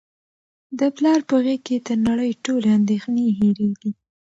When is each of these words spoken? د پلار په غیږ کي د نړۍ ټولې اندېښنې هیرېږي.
د 0.79 0.81
پلار 0.95 1.19
په 1.29 1.35
غیږ 1.43 1.59
کي 1.67 1.75
د 1.87 1.89
نړۍ 2.07 2.31
ټولې 2.45 2.69
اندېښنې 2.79 3.25
هیرېږي. 3.37 3.91